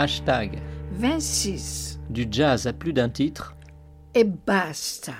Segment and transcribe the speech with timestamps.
[0.00, 0.62] Hashtag
[0.92, 2.00] 26.
[2.08, 3.54] Du jazz à plus d'un titre.
[4.14, 5.12] Et basta.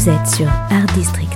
[0.00, 1.29] Vous êtes sur Art District.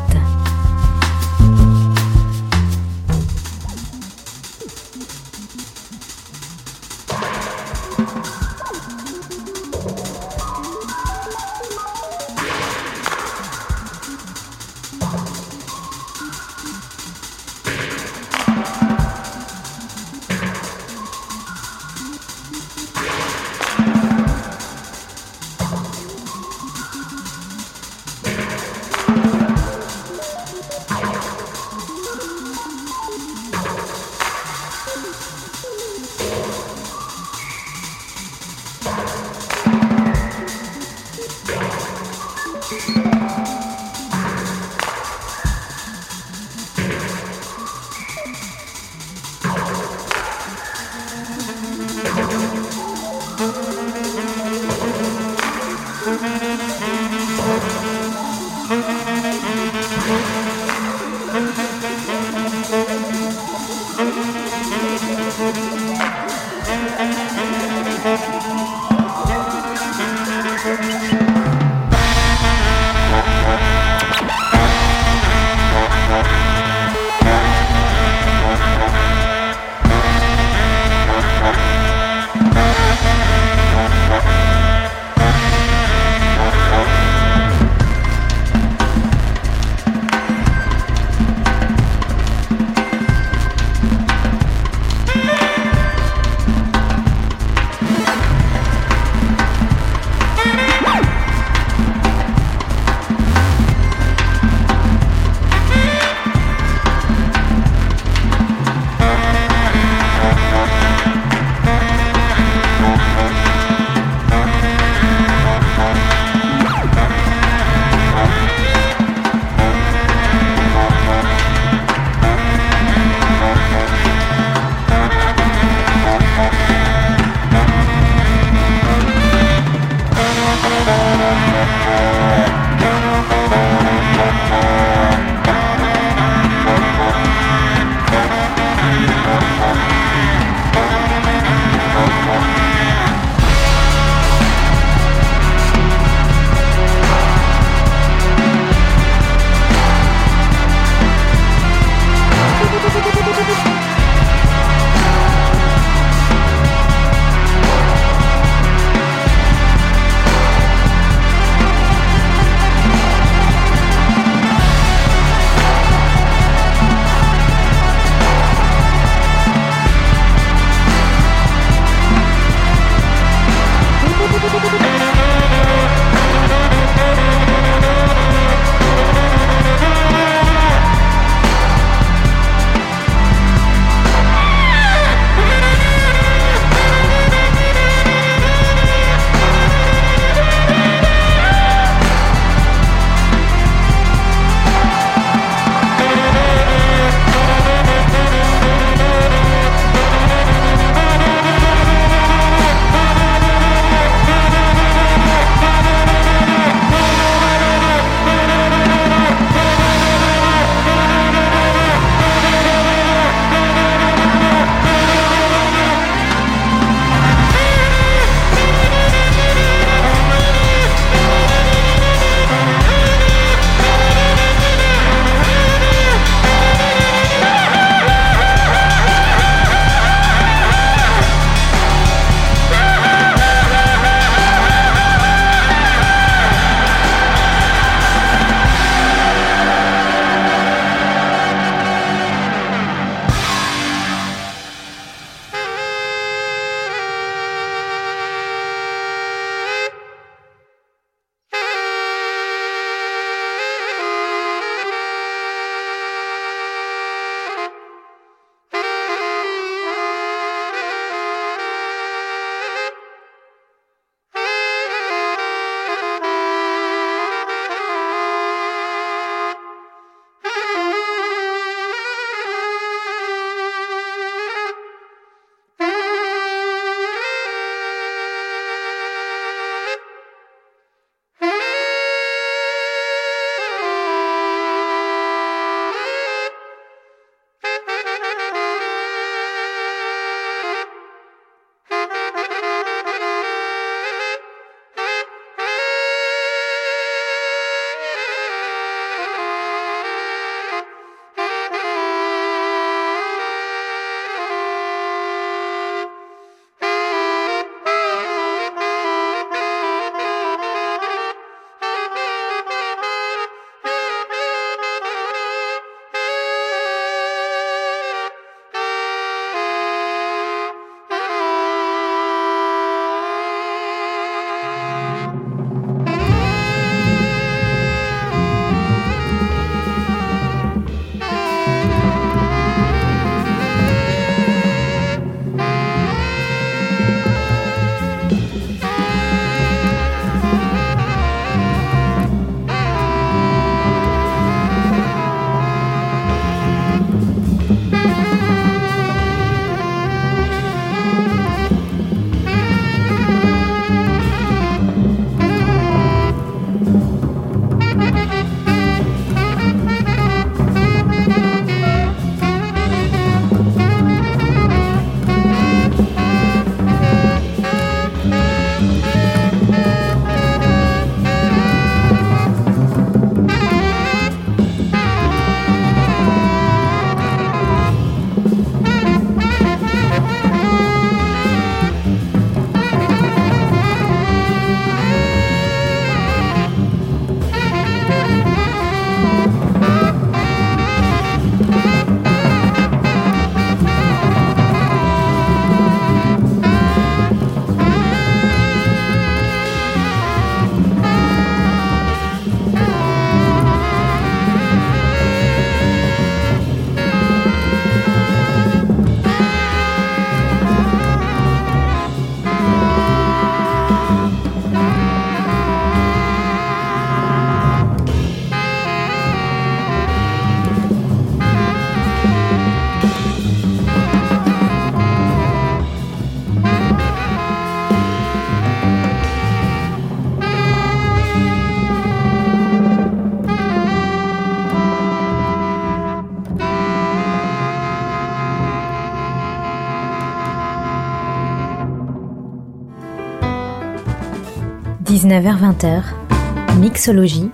[445.34, 447.50] 19h-20h, Mixologie,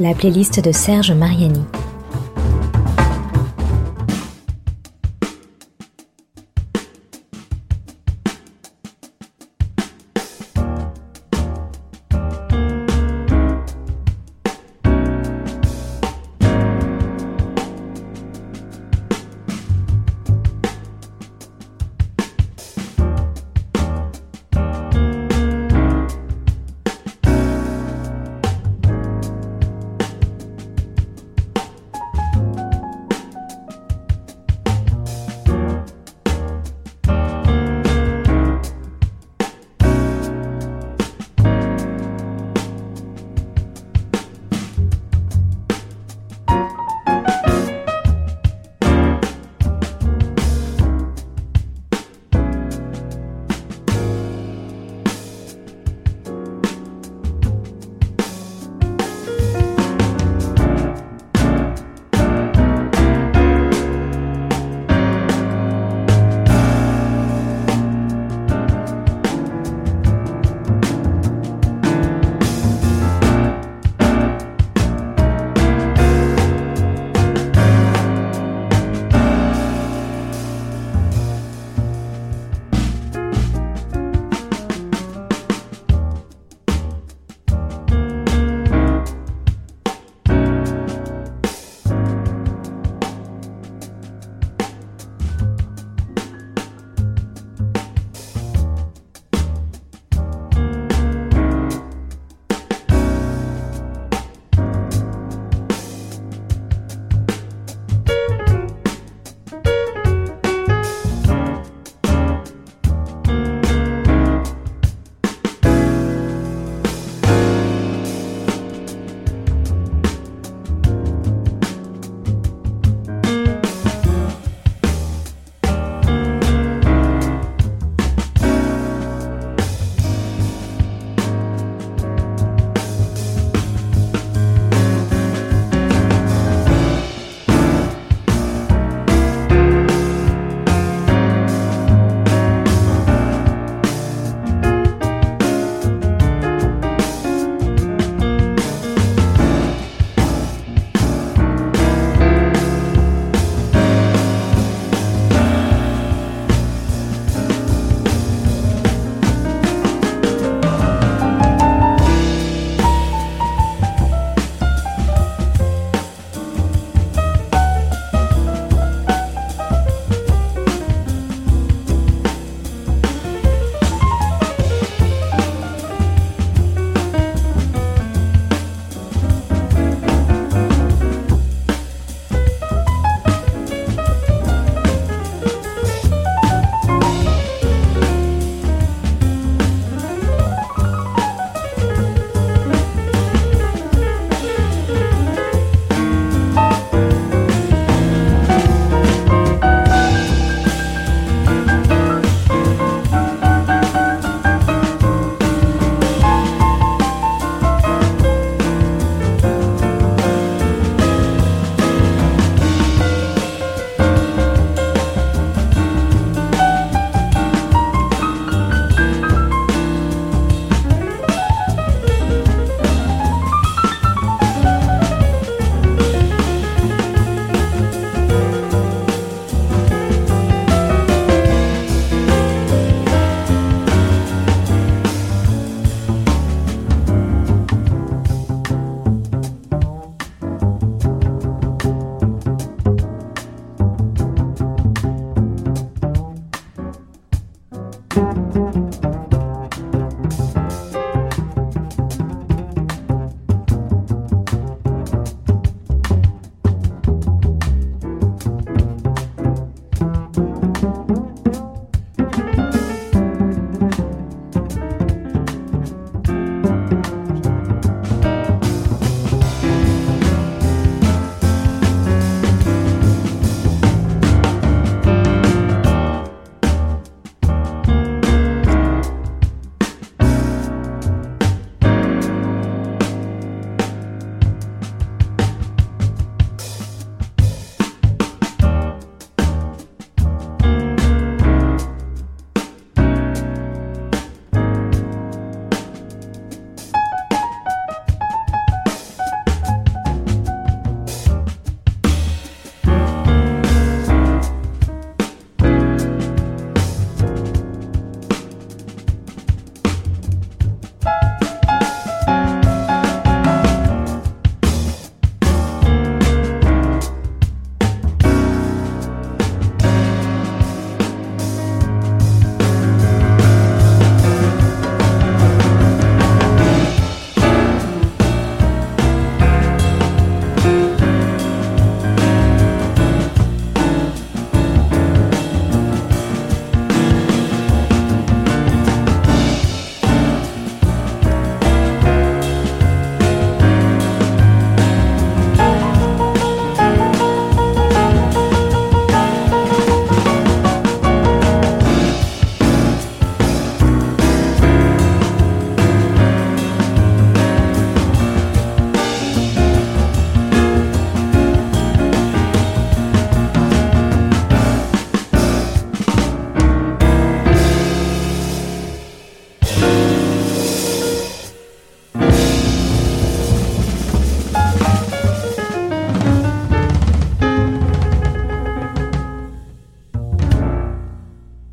[0.00, 1.64] la playlist de Serge Mariani.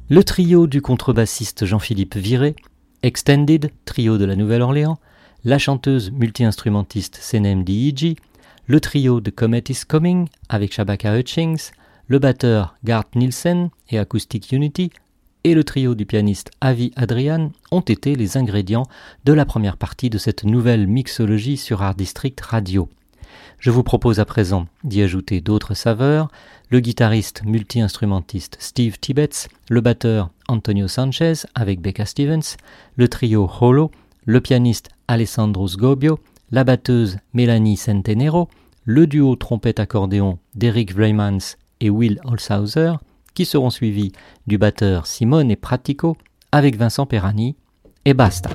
[0.09, 2.55] Le trio du contrebassiste Jean-Philippe Viré,
[3.03, 4.99] Extended, trio de la Nouvelle-Orléans,
[5.43, 8.15] la chanteuse multi-instrumentiste Senem Diiji,
[8.67, 11.71] le trio de Comet is Coming avec Shabaka Hutchings,
[12.07, 14.91] le batteur Gart Nielsen et Acoustic Unity,
[15.43, 18.87] et le trio du pianiste Avi Adrian ont été les ingrédients
[19.25, 22.87] de la première partie de cette nouvelle mixologie sur Art District Radio.
[23.59, 26.29] Je vous propose à présent d'y ajouter d'autres saveurs,
[26.69, 32.57] le guitariste multi-instrumentiste Steve Tibbets, le batteur Antonio Sanchez avec Becca Stevens,
[32.95, 33.91] le trio Holo,
[34.25, 36.19] le pianiste Alessandro Sgobio,
[36.51, 38.49] la batteuse Mélanie Centenero,
[38.83, 42.93] le duo trompette-accordéon d'Eric Vreymans et Will Holshauser,
[43.33, 44.11] qui seront suivis
[44.47, 46.17] du batteur Simone Pratico
[46.51, 47.55] avec Vincent Perani,
[48.05, 48.49] et basta.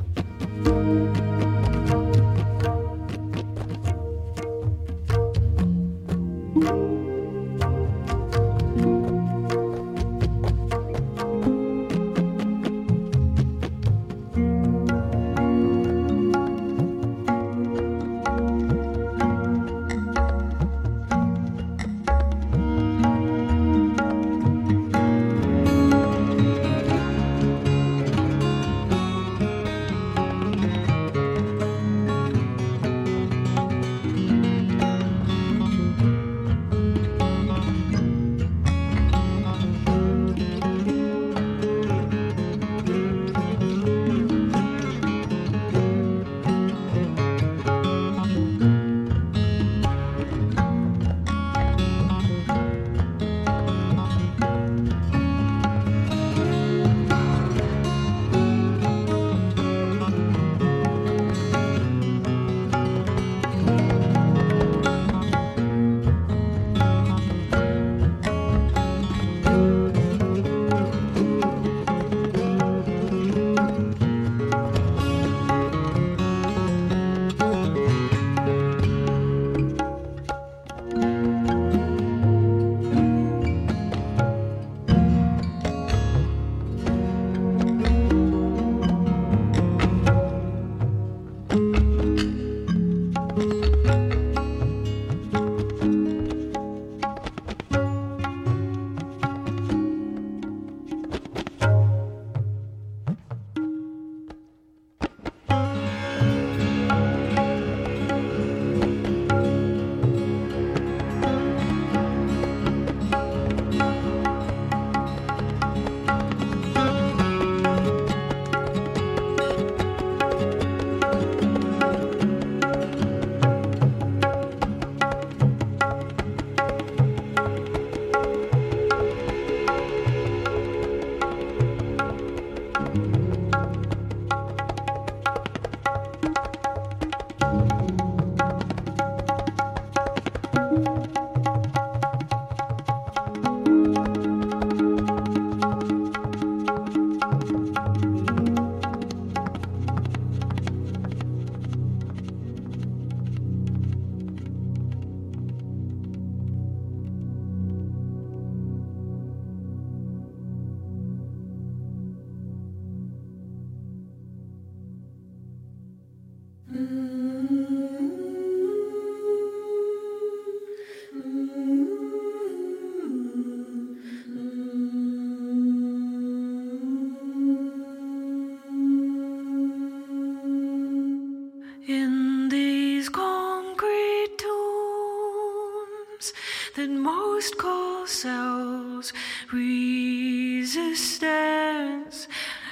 [186.22, 186.32] times
[186.76, 189.12] than most call cells.
[189.52, 190.68] Resistance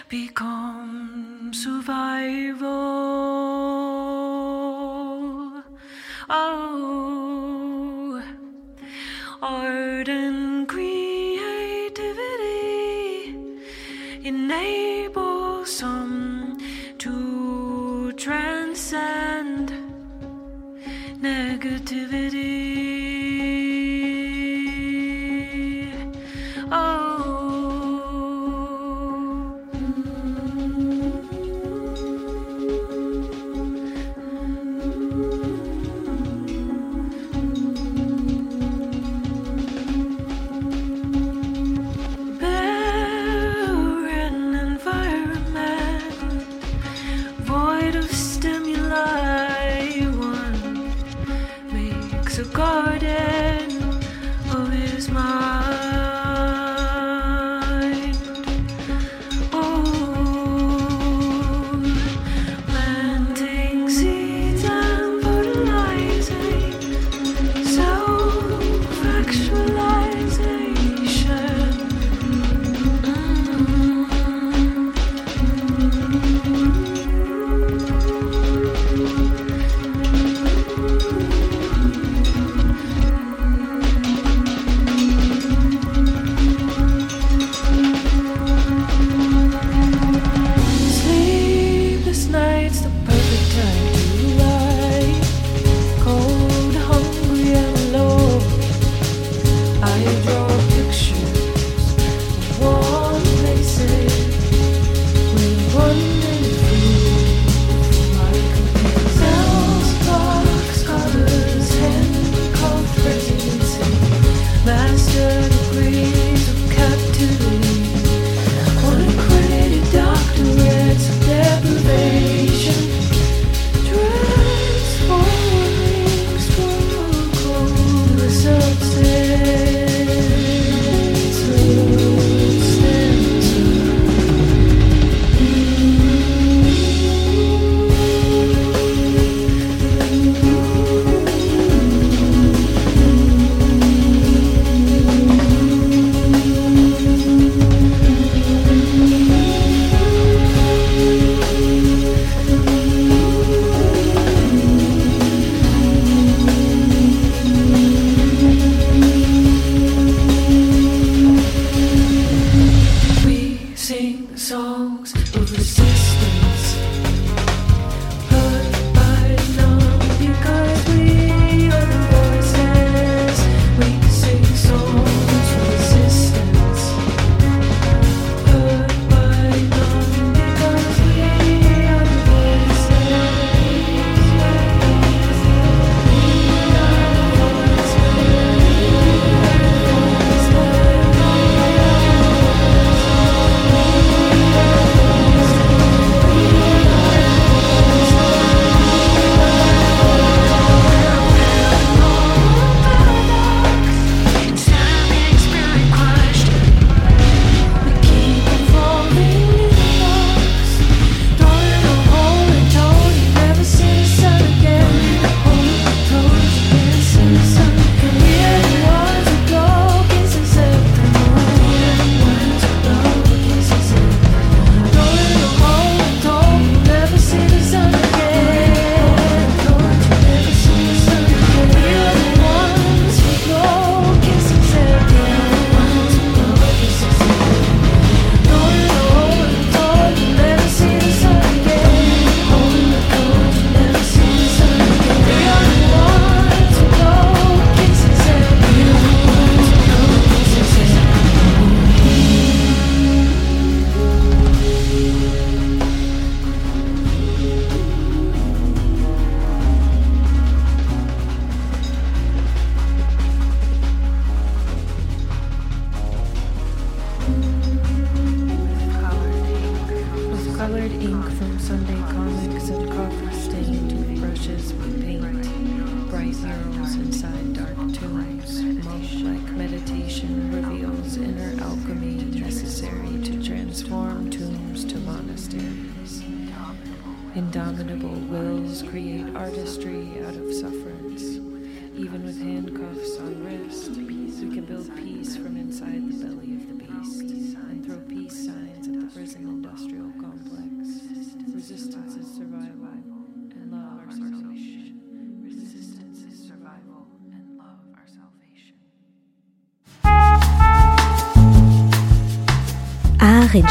[0.09, 2.71] becomes survival.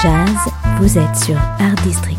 [0.01, 0.37] Jazz,
[0.79, 2.18] vous êtes sur Art District.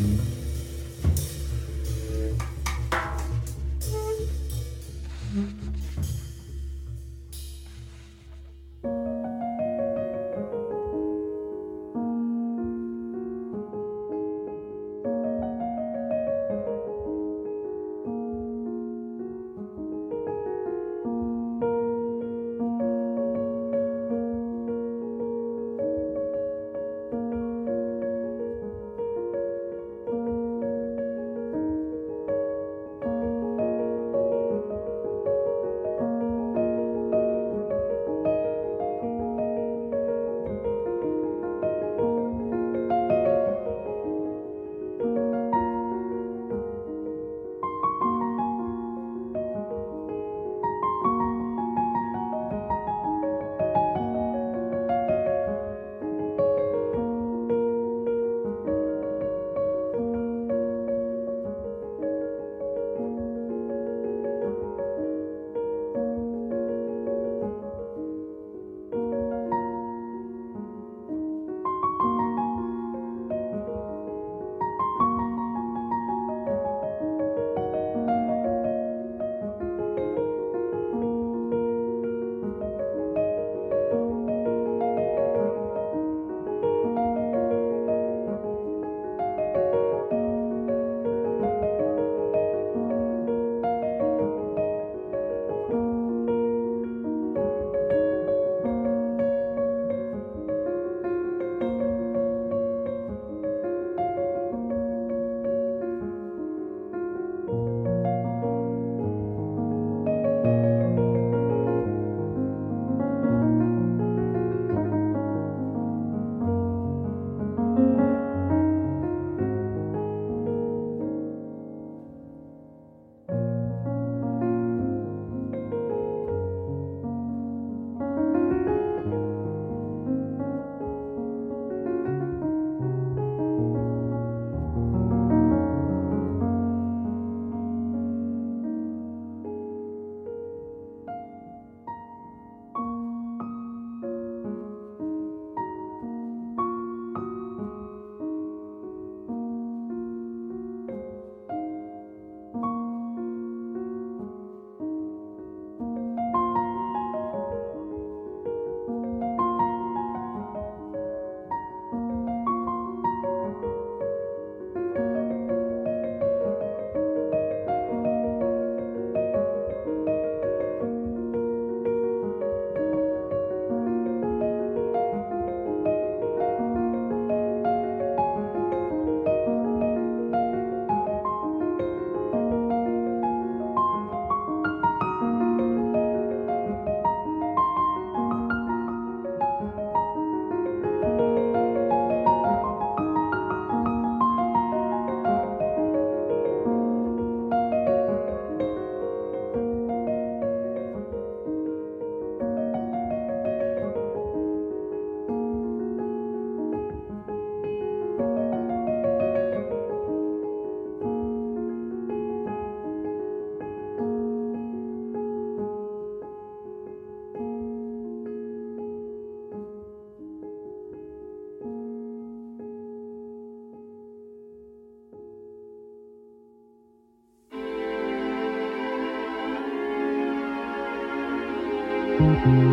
[232.43, 232.70] Bye.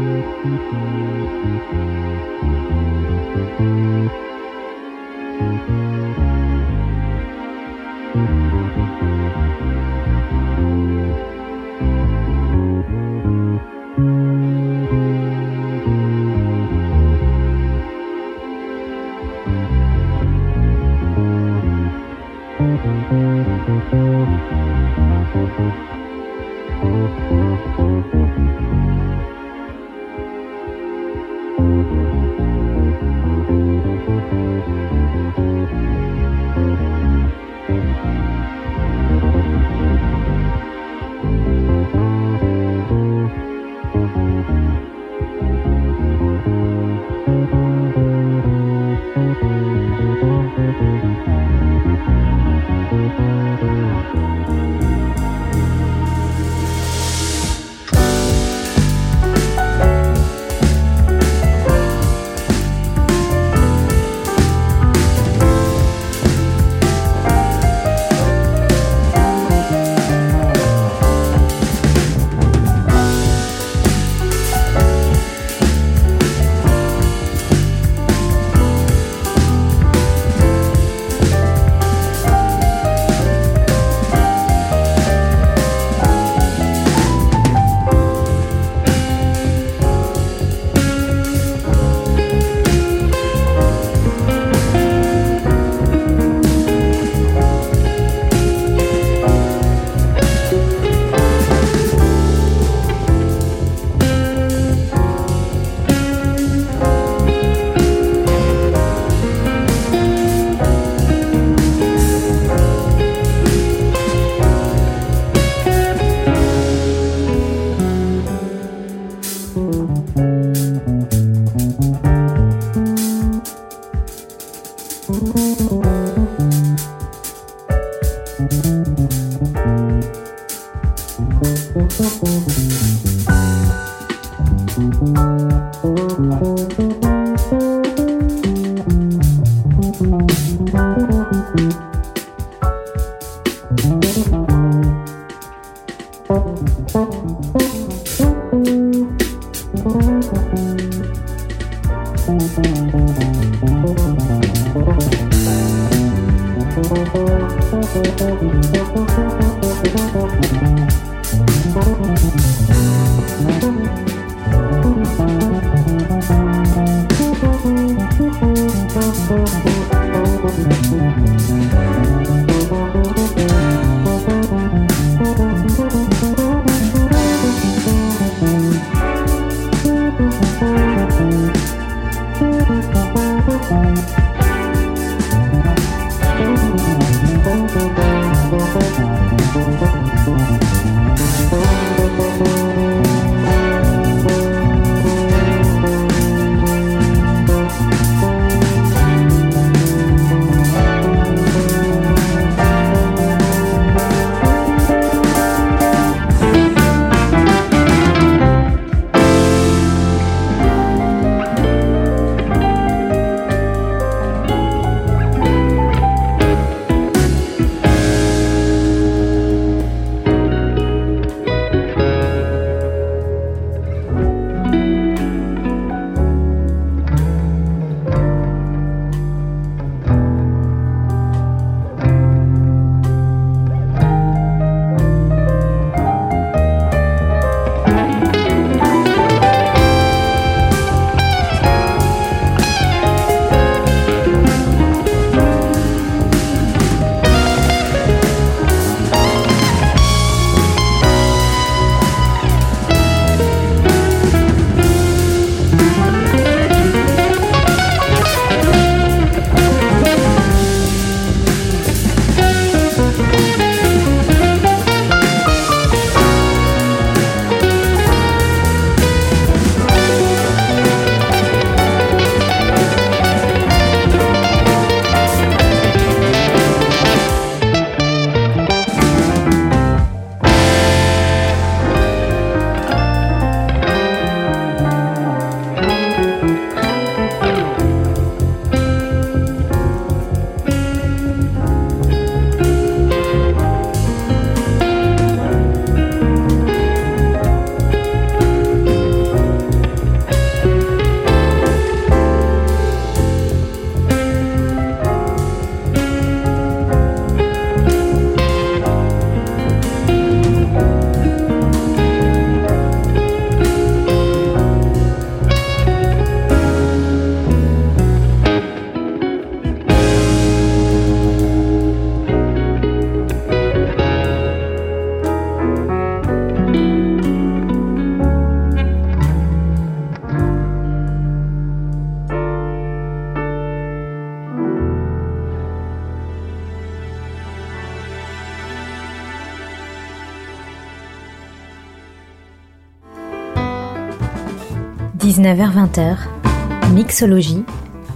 [345.49, 347.65] 19h-20h, Mixologie,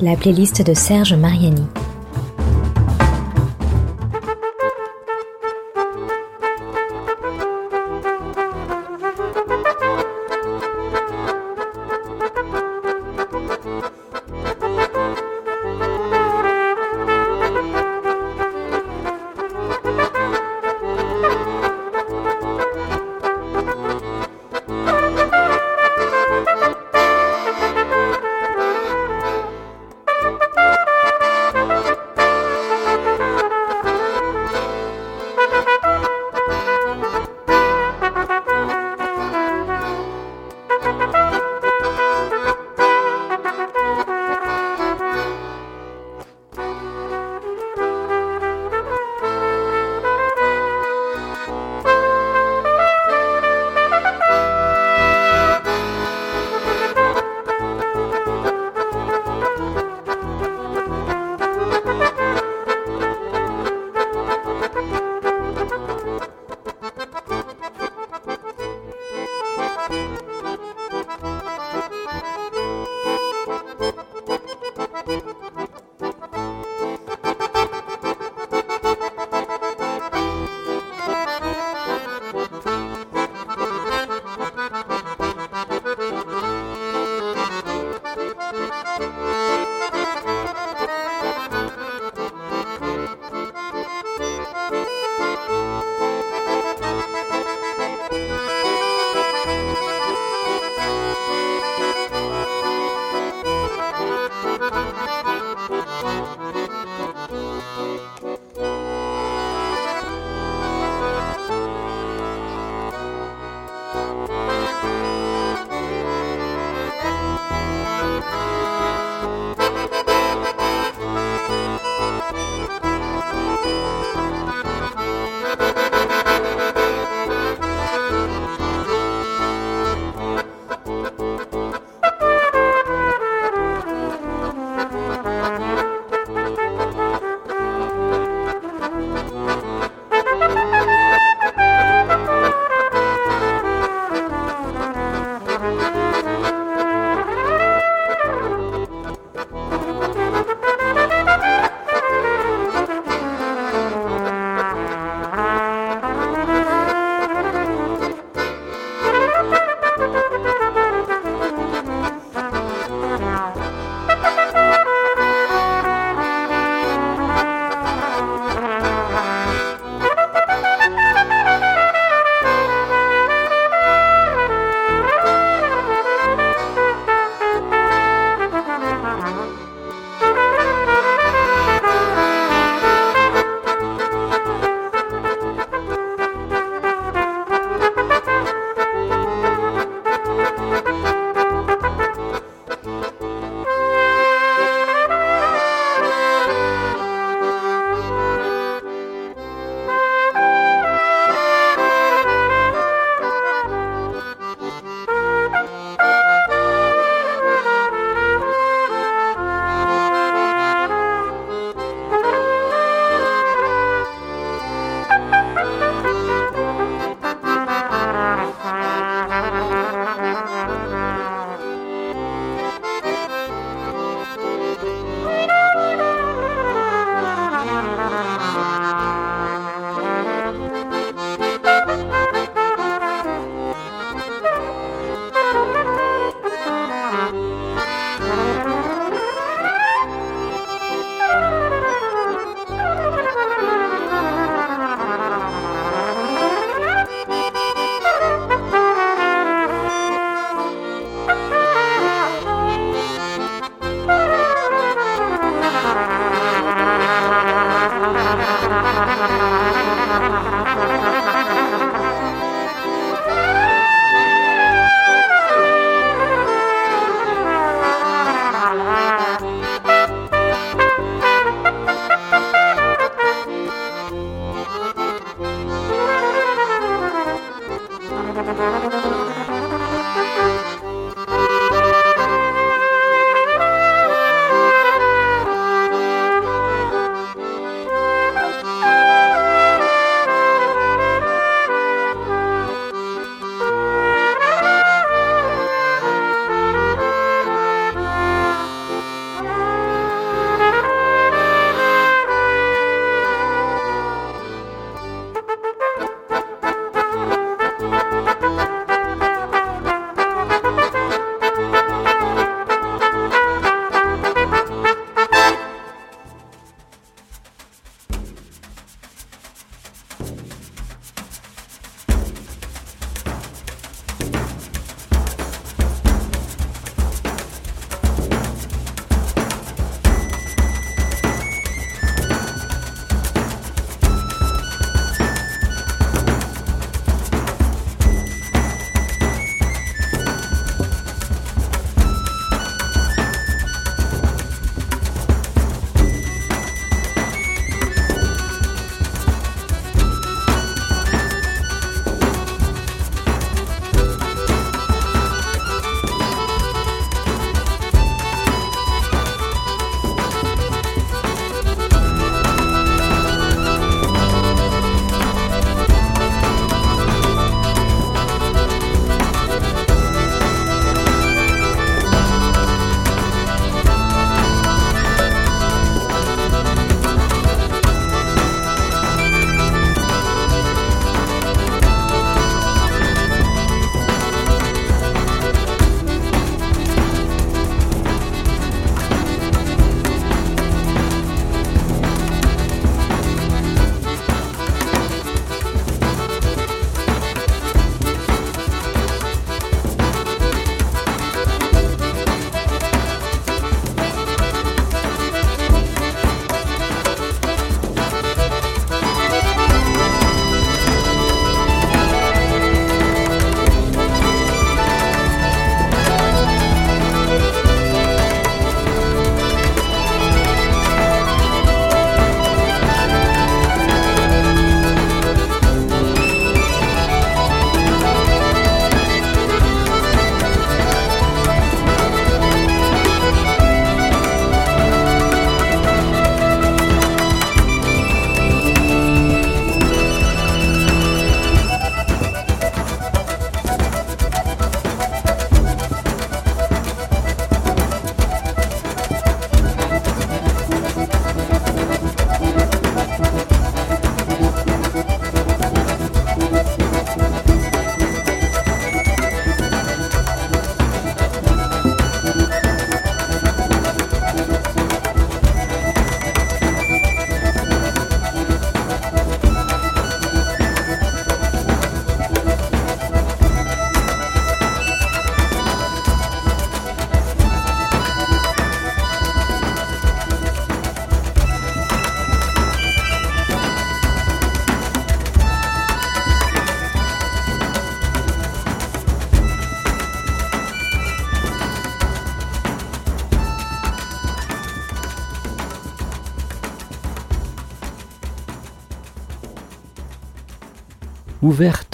[0.02, 1.66] la playlist de Serge Mariani.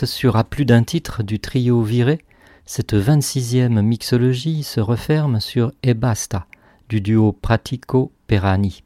[0.04, 2.20] Sur à plus d'un titre du trio Viré,
[2.66, 6.46] cette 26e mixologie se referme sur E Basta
[6.88, 8.84] du duo Pratico Perani.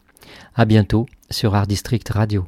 [0.55, 2.47] À bientôt sur Art District Radio.